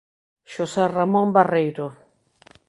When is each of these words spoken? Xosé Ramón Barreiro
Xosé 0.51 0.83
Ramón 0.97 1.27
Barreiro 1.35 1.87